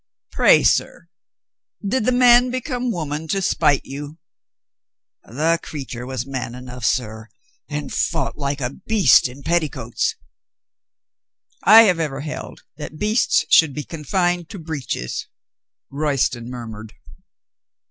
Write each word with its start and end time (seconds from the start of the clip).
"Pray, 0.31 0.63
sir, 0.63 1.09
did 1.87 2.05
the 2.05 2.11
man 2.11 2.49
become 2.49 2.89
woman 2.91 3.27
to 3.27 3.39
spite 3.39 3.85
you?" 3.85 4.17
"The 5.31 5.59
creature 5.61 6.07
was 6.07 6.25
man 6.25 6.55
enough, 6.55 6.83
sir, 6.83 7.29
and 7.69 7.93
fought 7.93 8.35
like 8.35 8.61
a 8.61 8.71
beast 8.71 9.27
in 9.27 9.43
petticoats 9.43 10.15
—""I 11.63 11.81
have 11.83 11.99
ever 11.99 12.21
held 12.21 12.63
that 12.77 12.97
beasts 12.97 13.45
should 13.51 13.75
be 13.75 13.83
confined 13.83 14.49
to 14.49 14.57
breeches," 14.57 15.27
Royston 15.91 16.49
murmured. 16.49 16.95